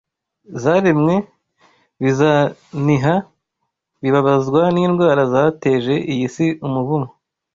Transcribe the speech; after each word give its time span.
zaremwe 0.61 1.15
bizaniha 2.01 3.15
bibabazwa 4.01 4.61
n’indwara 4.73 5.21
zateje 5.33 5.93
iyi 6.11 6.27
si 6.35 6.47
umuvumo. 6.67 7.09